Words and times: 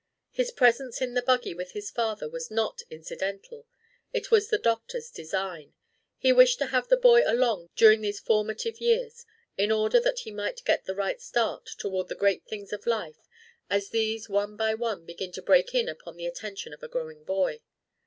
His 0.31 0.49
presence 0.49 0.99
in 0.99 1.13
the 1.13 1.21
buggy 1.21 1.53
with 1.53 1.73
his 1.73 1.91
father 1.91 2.27
was 2.27 2.49
not 2.49 2.81
incidental; 2.89 3.67
it 4.11 4.31
was 4.31 4.47
the 4.49 4.57
doctor's 4.57 5.11
design. 5.11 5.75
He 6.17 6.33
wished 6.33 6.57
to 6.57 6.65
have 6.65 6.87
the 6.87 6.97
boy 6.97 7.21
along 7.23 7.69
during 7.75 8.01
these 8.01 8.19
formative 8.19 8.81
years 8.81 9.27
in 9.57 9.71
order 9.71 9.99
that 9.99 10.21
he 10.21 10.31
might 10.31 10.65
get 10.65 10.85
the 10.85 10.95
right 10.95 11.21
start 11.21 11.69
toward 11.77 12.07
the 12.07 12.15
great 12.15 12.47
things 12.47 12.73
of 12.73 12.87
life 12.87 13.27
as 13.69 13.89
these 13.91 14.27
one 14.27 14.57
by 14.57 14.73
one 14.73 15.05
begin 15.05 15.31
to 15.33 15.41
break 15.43 15.75
in 15.75 15.87
upon 15.87 16.17
the 16.17 16.25
attention 16.25 16.73
of 16.73 16.81
a 16.81 16.87
growing 16.89 17.23
boy. 17.23 17.61